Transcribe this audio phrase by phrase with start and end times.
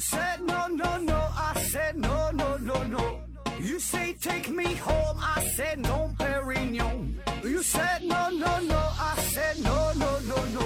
[0.00, 3.20] said no no no, I said no no no no.
[3.60, 7.20] You say take me home, I said no, Perignon.
[7.44, 10.64] You said no no no, I said no no no no,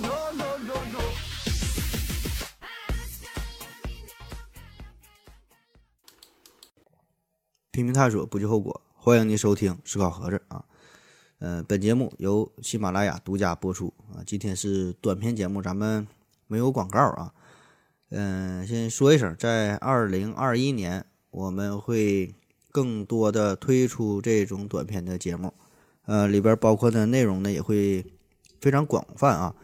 [0.00, 1.00] no no no no.
[7.70, 8.80] 拼命探索，不计后果。
[8.96, 10.64] 欢迎您收听《思考盒子》啊，
[11.38, 14.24] 呃，本节目由喜马拉雅独家播出啊。
[14.26, 16.08] 今天是短篇节目，咱们
[16.46, 17.32] 没有广告啊。
[18.10, 22.34] 嗯、先说一声，在二零二一年，我们会
[22.70, 25.52] 更多的推出这种短篇的节目，
[26.06, 28.04] 呃，里边包括的内容呢也会
[28.60, 29.54] 非常广泛啊。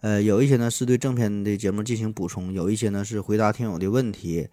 [0.00, 4.48] 呃，有一些呢是对正片的节目进行补充，有一些呢是回答听友的问题，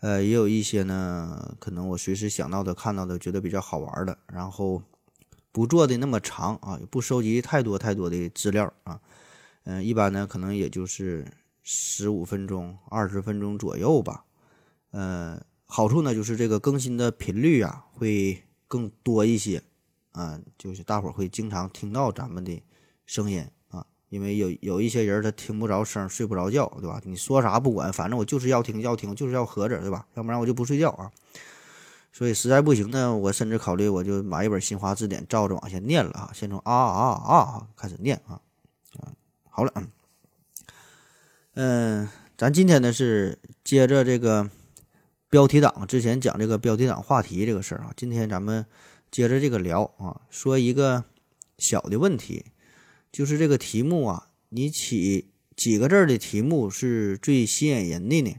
[0.00, 4.82] 呃，也有一些呢，可能我随时想到的、看到的，觉得比较好玩的，然后
[5.52, 9.00] 不做的那么长啊，也不收集太多太多的资料啊，
[9.64, 11.24] 嗯、一般呢可能也就是
[11.70, 14.24] 十五分钟、二十分钟左右吧。
[14.90, 19.62] 呃，好处呢就是这个更新的频率啊会更多一些，
[20.12, 22.62] 啊，就是大伙儿会经常听到咱们的
[23.04, 27.02] 声音啊，因为有有一些人他听不着声，睡不着觉，对吧？
[27.04, 30.06] 你说啥不管，反正我就是要听，要听，就是要合着，对吧？
[30.14, 31.12] 要不然我就不睡觉啊。
[32.14, 38.40] 所以实在不行呢，我甚至考虑我就买一本新华字典，照着往下念了啊，先从啊啊啊开始念啊
[39.00, 39.12] 啊，
[39.50, 39.86] 好了，嗯
[41.60, 44.48] 嗯，咱今天呢是接着这个
[45.28, 48.64] 标题党之前讲这个标题党话题这个事儿啊，今天咱们
[49.10, 51.02] 接着这个聊啊，说一个
[51.58, 52.44] 小的问题，
[53.10, 58.36] 就是这个题目啊，你起几个字儿的题目是最吸引人的呢？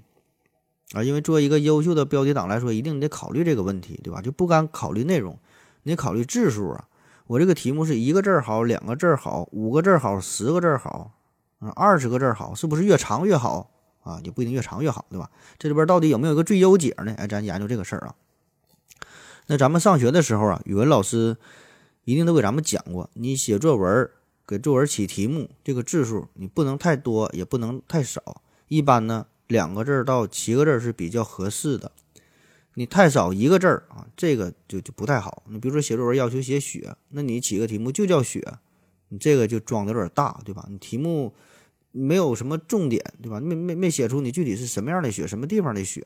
[0.93, 4.21] 啊，因为作为一个优秀的标题党来说，一定得考虑这个问题，对吧？
[4.21, 5.37] 就不敢考虑内容，
[5.83, 6.87] 你考虑字数啊。
[7.27, 11.18] 我这个题目是一个字儿好，两个字儿好，五个字儿好，十个字儿好，
[11.59, 13.69] 啊，二十个字儿好，是不是越长越好
[14.01, 14.19] 啊？
[14.23, 15.29] 也不一定越长越好，对吧？
[15.57, 17.13] 这里边到底有没有一个最优解呢？
[17.17, 18.15] 哎，咱研究这个事儿啊。
[19.47, 21.37] 那咱们上学的时候啊，语文老师
[22.05, 24.11] 一定都给咱们讲过，你写作文儿
[24.47, 31.91] 给作文起题目，这个字数你不能太多，也不能太少，一般呢两个字儿到七个字儿是比较合适的。
[32.75, 35.43] 你太少一个字儿啊，这个就就不太好。
[35.47, 38.53] 你比如说写作文要求写雪，那你起个题目就叫雪，
[39.09, 40.65] 你这个就装的有点大，对吧？
[40.69, 41.33] 你题目
[41.91, 43.39] 没有什么重点，对吧？
[43.39, 46.03] 没没没写出你具体是什么样的雪，什么地方的雪，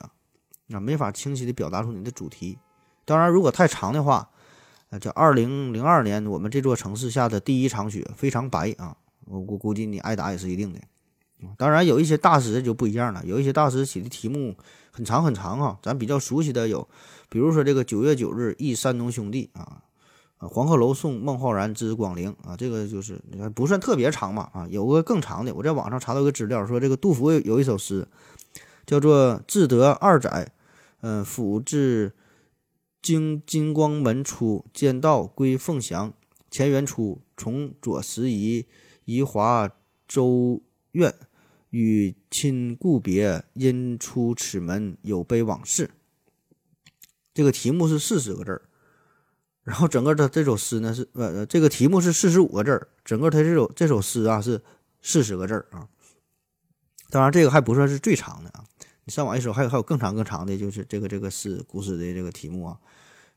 [0.69, 2.57] 啊，没法清晰的表达出你的主题。
[3.05, 4.29] 当然，如果太长的话，
[4.89, 8.95] 呃，叫二零零二年我们这座城市下的第一场雪非常白啊，
[9.25, 10.79] 我我估计你挨打也是一定的。
[11.57, 14.55] 当然，有一些大师就不一样了，有一些大师起的题目
[14.91, 16.87] 很长很长啊，咱比较熟悉的有，
[17.27, 19.81] 比如说这个九月九日忆山东兄弟啊，
[20.47, 23.21] 黄鹤楼送孟浩然之广陵啊，这个就是
[23.55, 28.07] 不算特别长嘛啊，有个更长的，我在网上查到一个资料说，这个杜甫有一首诗
[28.85, 30.51] 叫做“至得二载，
[31.01, 32.13] 嗯、甫至
[33.01, 36.13] 经金光门出，见道归凤翔，
[36.49, 38.65] 前元初，从左拾遗，
[39.05, 39.69] 移华
[40.07, 40.61] 州
[40.91, 41.13] 院。”
[41.75, 45.89] 与亲故别，因出此门有悲往事。
[47.33, 48.61] 这个题目是四十个字儿，
[49.63, 54.61] 然后整个的这首诗呢是呃，这个题目是四十五个字儿，整个它这首这首诗啊是
[55.01, 55.87] 四十个字儿啊。
[57.09, 58.63] 当然，这个还不算是最长的啊，
[59.05, 62.77] 你上网一搜，还有还有更长更长的，就是这个这个诗古诗的这个题目啊。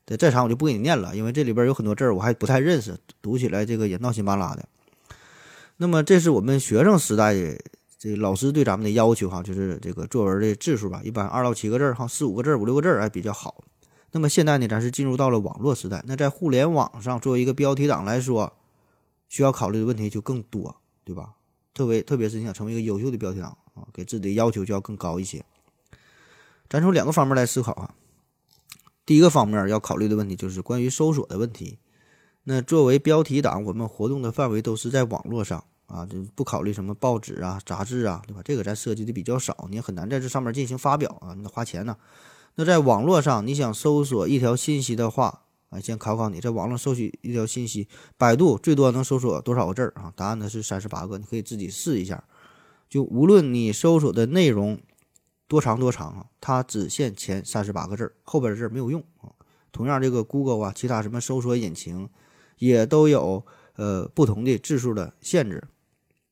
[0.05, 4.67] 对，再长我就不给你念了，因为这里边有很多字儿我还不太认识，读起来这个也闹心巴拉的。
[5.77, 7.57] 那么，这是我们学生时代的。
[7.99, 13.63] 这老师对咱们的要求哈，就是这个作文的字数吧，一般二到七个字儿哈，四五个字儿、五六个字儿还比较好。
[14.17, 18.51] 那么现在呢，咱是进入到了网络时代，那在互联网上作为一个标题党来说，
[19.29, 21.35] 需要考虑的问题就更多，对吧？
[21.71, 25.45] 特别特别是你想成为一个优秀的标题党啊，给自己的要求就要更高一些。
[26.67, 27.93] 咱从两个方面来思考啊，
[29.05, 31.77] 第一个方面要考虑的问题就是关于搜索的问题。
[32.45, 35.63] 那作为标题党，我们活动的范围都是在网络上。
[35.85, 38.41] 啊，就不考虑什么报纸啊、杂志啊，对吧？
[38.43, 41.95] 这个咱涉及的比较少，你也很难在这上面进行发表啊，你得花钱呢。
[42.59, 47.87] 那在网络上，你想搜索一条信息的话，啊，先考考你，在网络搜取一条信息，
[48.17, 50.11] 百度最多能搜索多少个字儿啊？
[50.15, 52.23] 答案呢是三十八个，你可以自己试一下。
[52.89, 54.79] 就无论你搜索的内容
[55.47, 59.29] 多长多长啊，它只限前三十八个字儿，后边的字儿没有用啊。
[59.71, 62.09] 同样，这个 Google 啊，其他什么搜索引擎
[62.57, 63.45] 也都有
[63.75, 65.63] 呃不同的字数的限制。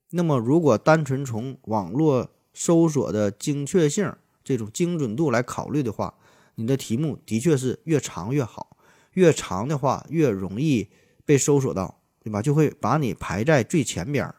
[0.10, 4.12] 那么，如果单纯从网络搜索的精确性、
[4.46, 6.14] 这种精准度来考虑的话，
[6.56, 8.78] 你的题目的确是越长越好，
[9.14, 10.88] 越长的话越容易
[11.26, 12.42] 被搜索到，对吧？
[12.42, 14.36] 就会把你排在最前边儿。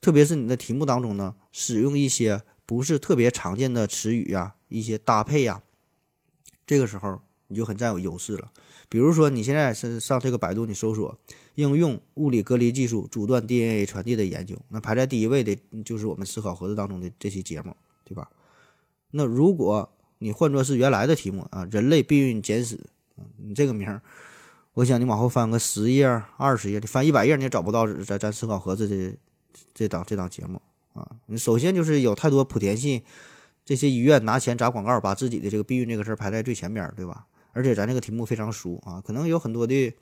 [0.00, 5.62] 特别是你的题目当中呢，使用一些不是特别常见的词语呀，一些搭配呀，
[6.66, 8.52] 这个时候你就很占有优势了。
[8.88, 11.18] 比如说，你现在是上这个百度，你搜索
[11.56, 18.30] 应用物理隔离技术阻断 DNA 传递的研究，那排在第一位的就是我们思考盒子当中的这期节目，对吧？
[19.10, 22.78] 那如果你换作是原来的题目啊，人类避孕简史，
[23.36, 24.02] 你这个名儿，
[24.74, 26.06] 我想你往后翻个十页、
[26.36, 29.16] 二十页，你翻一百页你也找不到咱咱思考盒子的
[29.72, 30.60] 这档这档节目
[30.92, 31.08] 啊。
[31.26, 33.04] 你首先就是有太多莆田系
[33.64, 37.26] 这些医院拿钱砸广告，把自己的这个避孕这个事儿排在最前边，对吧？
[37.52, 39.92] 而且咱这个题目非常熟啊，可能有很多的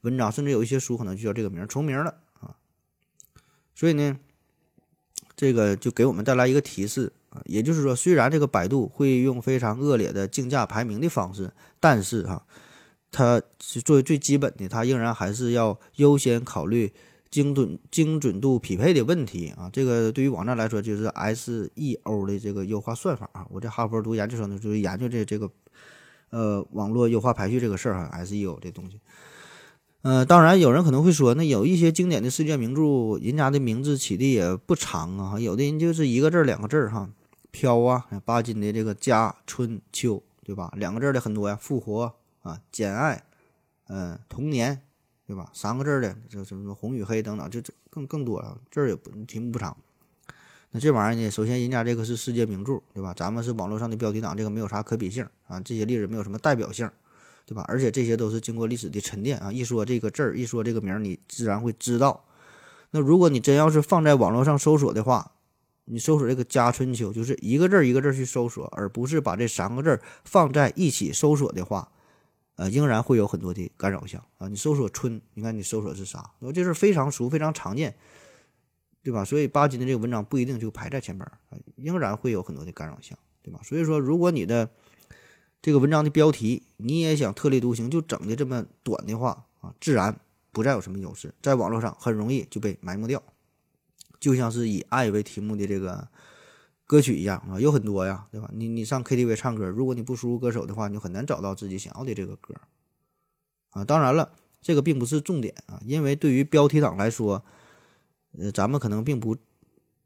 [0.00, 2.56] 文章，甚至有一些书可能就叫这个名重名了啊。
[3.74, 4.18] 所以呢，
[5.36, 7.12] 这个就给我们带来一个提示，
[7.44, 12.44] 也就是说，虽然这个百度会用非常恶劣的竞价排名的方式，但是哈，
[13.12, 16.92] 它是作为最基本的，它仍然还是要优先考虑
[17.30, 19.70] 精准精准度匹配的问题啊。
[19.72, 23.46] 这个对于网站来说，就是 SEO 的这个优化算法啊。
[23.50, 25.50] 我在哈佛读研究生的时候研究这这个。
[26.30, 28.98] 呃，网络优化排序这个事儿哈，SEO 这东西，
[30.02, 37.08] 呃，当然有人可能会说，那有一些经典的世界名著，人家的名字起的也不长啊，有的人就是一个字儿、两个字儿哈，
[37.56, 40.70] 飘啊，巴金的这个家、春秋，对吧？
[40.76, 43.24] 两个字的很多呀，复活啊，简爱，
[43.88, 44.82] 嗯，童年，
[45.26, 45.50] 对吧？
[45.54, 49.74] 三个字的，这什么什么红与黑等等，就这更更多了，字儿也不题目不长。
[50.72, 51.30] 那这玩意儿呢？
[51.30, 53.14] 首先，人家这个是世界名著，对吧？
[53.16, 55.58] 咱们是网络上的标题党，这个没有啥可比性啊。
[55.58, 56.90] 这些例子没有什么代表性，
[57.46, 57.64] 对吧？
[57.68, 59.50] 而且这些都是经过历史的沉淀啊。
[59.50, 62.22] 一说这个字儿，一说这个名儿，你自然会知道。
[62.90, 65.32] 那如果你真要是放在网络上搜索的话，
[65.86, 71.90] 你搜索这个《家春秋》，就是一个字一个字去搜索，而不是把这三个字放在一起搜索的话，
[72.56, 74.46] 呃，仍然会有很多的干扰项啊。
[74.48, 76.30] 你搜索“春”，你看你搜索是啥？
[76.38, 77.96] 我这是非常熟、非常常见。
[79.02, 79.24] 对吧？
[79.24, 81.38] 所以巴金的这个文章不一定就排在前边儿，
[81.76, 83.60] 仍然会有很多的干扰项，对吧？
[83.62, 84.68] 所以说，如果你的
[85.62, 90.18] 这个文章的标题你也想特立独行，就整的这么短的话啊，自然
[90.50, 93.22] 不再有什么优势，在网络上很容易就被埋没掉。
[94.20, 96.08] 就像是以爱为题目的这个
[96.86, 98.50] 歌曲一样啊，有很多呀，对吧？
[98.52, 102.54] 你你上 KTV 唱歌，如果你不输入歌手的话，你就很难找到自己想要的这个歌
[103.70, 103.84] 啊。
[103.84, 107.44] 当然了，这个并不是重点啊，因为对于标题党来说。
[108.38, 109.34] 呃，咱们可能并不，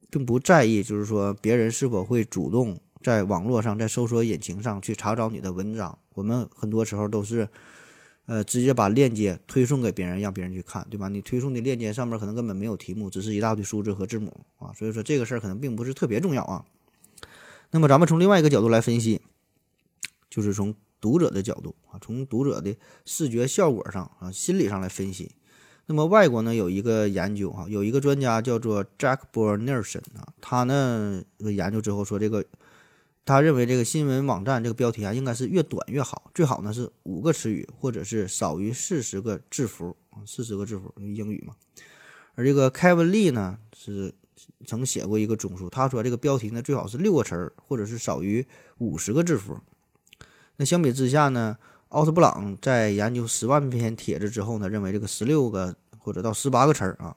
[0.08, 5.98] 并不在意，就是说别人是否会主动在网络上，在搜索引擎上去查找你的文章。
[6.14, 7.48] 我们很多时候都是，
[8.30, 11.08] 呃，直接把链接推送给别人，让别人去看，对吧？
[11.08, 14.72] 你推送的链接上面可能根本没有题目，只是一大堆数字和字母啊。
[14.72, 16.64] 所以说这个事儿可能并不是特别重要啊。
[17.72, 19.20] 那么咱们从另外一个角度来分析，
[20.30, 25.32] 就是从读者的角度啊，从读者的视觉效果上啊，心理上来分析。
[25.86, 32.44] 那么外国呢有一个研究哈，有一个专家叫做 Jack b o r n e r s o n 啊，他呢研究之后说这个，
[33.30, 41.54] 他认为这个新闻网站这个标题啊应该是越短越好，最好呢是五个词语或者是少于四十个字符啊，四十个字符英语嘛。
[42.34, 44.12] 而这个 Kevin Lee 呢是
[44.66, 48.44] 曾写过一个综述，他说这个标题呢最好是六个词儿或者是少于
[48.78, 49.56] 五十个字符。
[50.56, 51.56] 那相比之下呢？
[51.90, 57.16] 奥斯布朗在研究十万篇帖子之后呢，认为这个十六个或者到十八个词儿啊，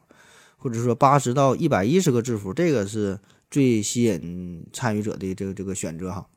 [0.58, 3.20] 或者说八十到一百一十个字符，这个是
[3.54, 6.28] 最吸引参与者的这个这个选择哈。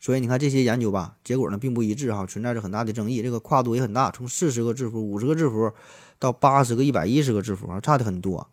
[0.00, 5.72] 所以你看这些研究吧，结果呢并不一致哈，存在着很大的争议，这个跨度也很大，从四十个字符、五十个字符
[6.18, 8.50] 到八十个、一百一十个字符啊，差的很多。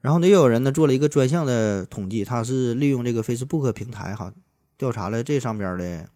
[0.00, 4.34] 然后呢，又有人呢做了一个专项的统计，他是利用这个 Facebook 平台哈，
[4.76, 6.08] 调查了这上边的。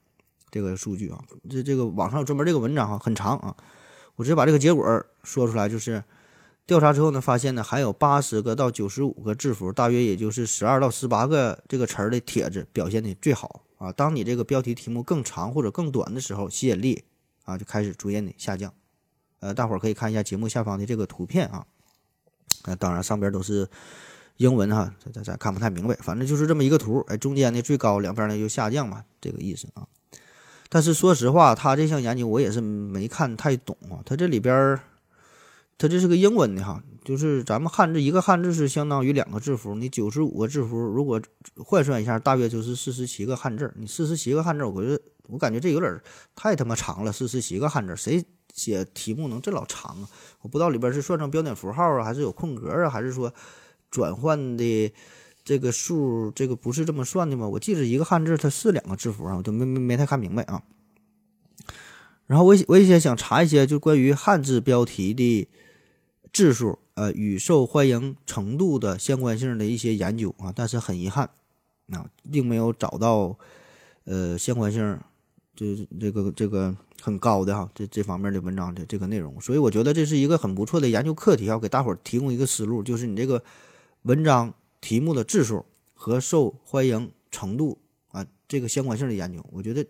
[0.49, 3.55] 这个数据啊，这这个网上有专门这个文章哈，很长啊。
[4.15, 6.03] 我直接把这个结果说出来，就是
[6.67, 13.93] 调查之后呢，发现呢，还有八十个到九十五个字符，大约也就是十二到十八个这个词儿的帖子表现的最好啊。
[13.93, 17.05] 当你这个标题题目更长或者更短的时候，吸引力
[17.45, 18.75] 啊就开始逐渐的下降。
[19.39, 21.65] 呃，大伙儿可以看一下节目下方的这个图片啊。
[22.65, 23.69] 那当然上边都是
[24.39, 29.87] 英文哈，咱咱咱看不太明白，反正就是这么一个图，哎，中间呢最高，两边呢就下降嘛，这个意思啊。
[30.69, 34.03] 但是说实话，他这项研究我也是没看太懂啊。
[34.05, 34.77] 他这里边
[35.79, 41.21] 它，这是个英文的哈，就是咱们汉字一个汉字是相当于两个字符，你九十五个字符，如果
[41.57, 43.73] 换算一下，大约就是四十七个汉字。
[43.77, 46.01] 你四十七个汉字，我觉得我感觉这有点
[46.35, 47.13] 太他妈长了。
[47.13, 50.09] 四十七个汉字，谁写题目能这老长啊？
[50.43, 53.33] 我不知道里边是算成标点符号啊，还是有空格啊，还是说
[53.91, 54.93] 转换的？
[55.45, 57.47] 这个数，这个不是这么算的吗？
[57.47, 60.61] 我记着一个汉字它是两个字符啊，我都没没没太看明白啊。
[62.27, 65.49] 然后我我也想查一些就关于汉字标题的
[66.33, 71.31] 字数，呃，与受欢迎程度的相关性的一些研究啊，但是很遗憾，
[71.91, 73.39] 啊，并没有找到
[74.05, 74.99] 呃相关性，
[75.55, 83.43] 这这个这个很高的哈，这这方面的文章的这个内容，所以我觉得这是一个很不错的研究课题啊，给大伙儿提供一个思路，就是你这个
[84.03, 85.65] 文章题目的字数
[85.95, 87.79] 和受欢迎程度
[88.09, 89.87] 啊，这个相关性的研究，我觉得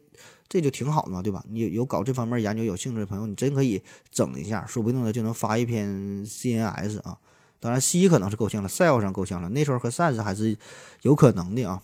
[0.49, 1.45] 这就挺好的嘛，对吧？
[1.49, 5.89] 你有搞这方面研究有兴趣的朋友，你真可以整一下，说不定呢就能发一篇
[6.25, 7.19] CNS 啊。
[7.59, 10.57] 当然，C 可能是够呛了，Cell 上够呛了，那时候和 Sans 还是
[11.03, 11.83] 有可能的啊。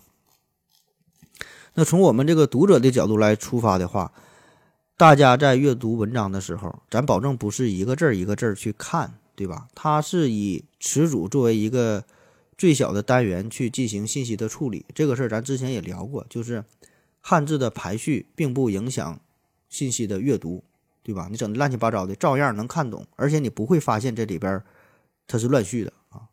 [1.73, 4.13] 那从我们这个读者的角度来出发的话，
[4.95, 9.67] 大家在阅读文章的时候，咱保证不是一个字儿一个字儿去看，对吧？
[9.73, 12.05] 它是以词组作为一个
[12.55, 14.85] 最小的单元去进行信息的处理。
[14.93, 16.63] 这个事儿咱之前也聊过，就是
[17.25, 19.17] 汉字的排序并不影响
[19.69, 20.61] 信息的阅读，
[21.01, 21.29] 对吧？
[21.31, 24.61] 你整的乱七八糟的，照样能看懂，而且你不会发现这里边
[25.25, 26.27] 它是乱序的啊。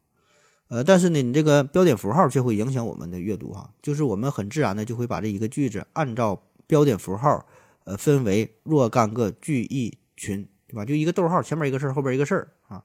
[0.66, 7.47] 呃，但是呢，你这个标点符号却会影响我们的阅读哈，就是我们很自然的就会把这一个句子按照标点符号，
[7.85, 10.85] 呃，分为若干个句意群，对吧？
[10.85, 12.82] 就一个逗号前面一个事儿，后边一个事儿啊。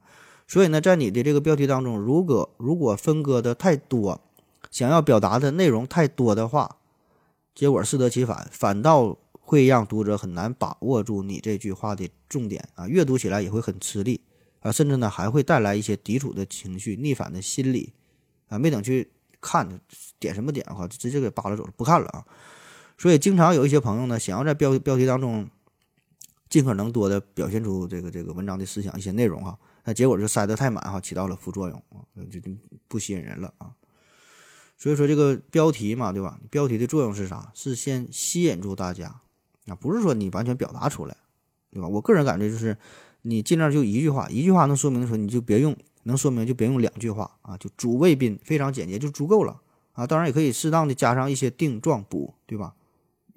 [0.47, 4.21] 所以呢，在你的这个标题当中，如果如果分割的太多，
[4.69, 6.77] 想要表达的内容太多的话，
[7.55, 14.21] 结果适得其反，反倒会让读者很难把握住你这句话的重点啊，阅读起来也会很吃力。
[14.59, 17.93] 啊，甚至呢还会带来一些抵触的情绪、逆反的心理，
[18.47, 19.79] 啊，没等去看
[20.17, 22.25] 点什么点哈，直接给扒拉走了，不看了啊。
[22.97, 25.47] 所以经常有一些朋友呢，想要在标标题当中
[26.50, 32.51] 尽可能多的表现出这个这个文章的思想一些内容哈，那结果就塞得太满哈，起到了副作用啊，就就
[32.88, 33.71] 不吸引人了啊。
[34.85, 36.39] 所以说这个标题嘛，对吧？
[36.51, 37.51] 标题的作用是啥？
[37.55, 39.19] 是先吸引住大家
[39.65, 41.17] 啊，不是说你完全表达出来，
[41.71, 41.87] 对吧？
[41.87, 42.77] 我个人感觉就是。
[43.23, 49.59] 你尽量就一句话，一句话能说明的时候，你就别用，能说明就别用两句话啊，就主谓宾非常简洁就足够了
[49.93, 50.05] 啊。
[50.05, 52.75] 当然也可以适当的加上一些定状补，对吧？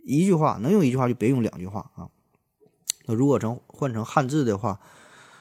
[0.04, 2.10] 一句话能用一句话就别用两句话啊。
[3.06, 4.78] 那如果成换成汉字的话，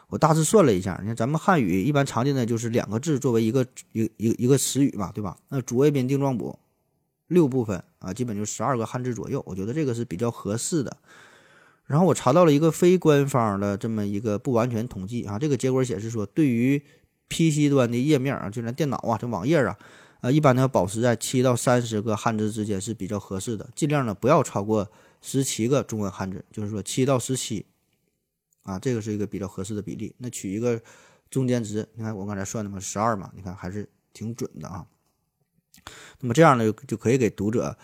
[0.09, 5.37] 我大致算了一下，你看咱们汉语一般常见的就是两个字作为一个一一一个词语嘛，对吧？
[5.49, 6.57] 那主谓宾定状补
[7.27, 10.95] 六部分啊，基本就十二个汉字左右，我觉得这个是比较合适的。
[11.85, 16.81] 然后我查到了一个非官方的这么一个不完全统计啊，这个结果显示说，对于
[17.29, 19.77] PC 端的页面啊，就咱电脑啊，这网页啊，
[20.21, 24.89] 啊，一般呢保持在七到三十个汉字之间是比较合适的，尽量呢不要超过
[25.21, 27.65] 十七个中文汉字，就是说七到十七，
[28.67, 30.13] 啊，这个是一个比较合适的比例。
[30.19, 30.79] 那取一个
[31.31, 34.85] 中间值，你看我刚才算的嘛，十二嘛，你看还是挺准的啊。
[36.19, 37.75] 那么这样呢，就可以给读者，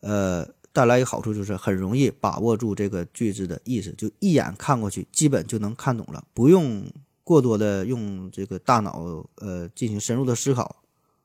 [0.00, 0.48] 呃。
[0.72, 6.86] 带来一个好处就是很容易把握住这个句子的意思，就一眼看过去，基本就能看懂了，不用
[7.24, 10.76] 过多的用这个大脑呃进行深入的思考，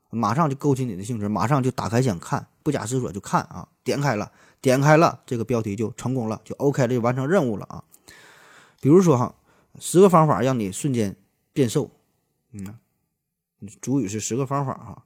[0.09, 4.31] 马上就勾起你的兴趣，马上就打开想看，不假思索就看啊，点开了，
[4.61, 7.83] 点开了，这个标题就成功了，就 OK 了，就完成任务了啊。
[8.85, 9.33] 比如说哈，
[9.79, 11.15] 十个方法让你瞬间
[11.51, 11.89] 变瘦，
[12.51, 12.77] 嗯，
[13.81, 15.05] 主语是十个方法哈，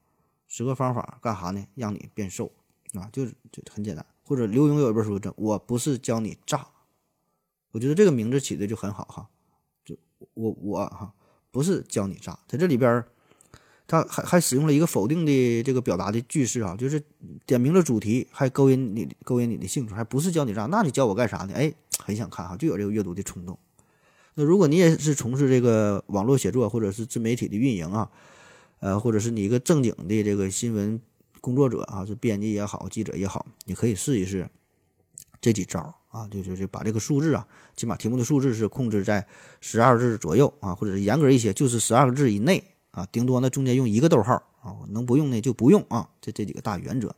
[0.50, 1.66] 十个方法干啥呢？
[1.76, 2.52] 让你变瘦
[2.92, 4.06] 啊，就是就很简单。
[4.22, 6.58] 或者刘墉有一本书叫《我不是教你炸》，
[7.72, 9.30] 我觉得这个名字起的就很好哈，
[9.86, 9.96] 就
[10.34, 11.14] 我我哈
[11.50, 13.02] 不是教你炸，在这里边
[13.88, 17.02] 他还还使用了一个否定的这个表达的句式啊，就是
[17.46, 21.54] 点明了主题，还勾引你勾引你的兴趣，还不是教你炸，那你教我干啥呢？
[21.54, 23.58] 哎，很想看哈，就有这个阅读的冲动。
[24.36, 28.10] 那如果你也是从事这个网络写作或者是自媒体的运营啊，
[28.80, 31.00] 呃，或者是你一个正经的这个新闻。
[31.42, 34.50] 工作者啊，是编辑也好，记者也好，你可以试一试
[35.40, 39.26] 这几招啊，就就就把这个数字啊，起码题目的数字是控制在
[39.62, 47.16] 十二字左右啊，或者是严格一些，就是十二个字以内啊，顶多呢中间用一个逗号啊，能不用呢就不用啊，这这几个大原则。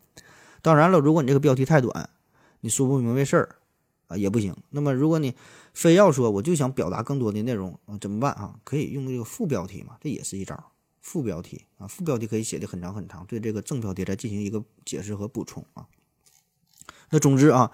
[0.61, 2.07] 当然了，如果你这个标题太短，
[2.59, 3.55] 你说不明白事儿
[4.11, 4.55] 啊也不行。
[4.69, 5.33] 那么如果你
[5.73, 8.59] 非要说我就想表达更多的内容，怎么办啊？
[8.63, 10.71] 可以用这个副标题嘛，这也是一招。
[10.99, 15.87] 副标题啊，副标题可以写的很长很长，对这个正标题再进行一个解释和补充啊。
[17.09, 17.71] 那总之啊，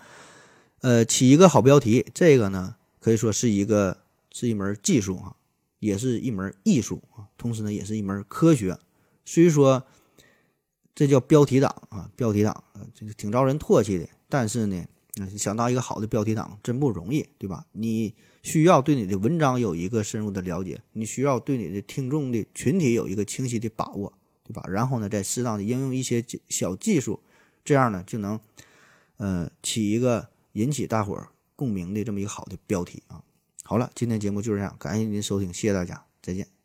[0.80, 3.98] 呃，起一个好标题，这个呢可以说是一个
[4.32, 5.36] 是一门技术啊，
[5.80, 8.80] 也是一门艺术啊，同时呢也是一门科学。
[9.26, 9.86] 虽说
[10.96, 14.08] 这叫标题党啊，标题党啊，这个挺招人唾弃的。
[14.30, 14.86] 但是呢，
[15.38, 17.66] 想当一个好的标题党真不容易，对吧？
[17.72, 18.14] 你。
[18.44, 24.14] 需要对你的文章有一个深入的了解，你需要对你的听众的群体有一个清晰的把握，
[24.46, 24.64] 对吧？
[24.70, 27.20] 然后呢，再适当的应用一些小技术，
[27.66, 28.40] 这样呢就能，
[29.18, 33.22] 呃，起一个引起大伙儿共鸣的这么一个好的标题啊。
[33.64, 36.57] 好了，今天节目就是这样，感谢您收听，谢谢大家，再见。